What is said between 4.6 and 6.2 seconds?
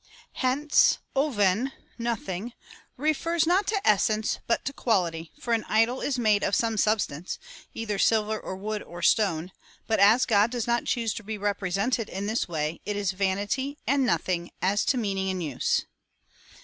to quality— for an idol is